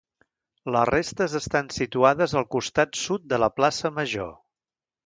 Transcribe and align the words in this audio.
Les 0.75 0.87
restes 0.89 1.35
estan 1.41 1.69
situades 1.75 2.35
al 2.43 2.49
costat 2.57 3.01
sud 3.05 3.31
de 3.35 3.41
la 3.45 3.53
plaça 3.61 3.95
Major. 4.01 4.35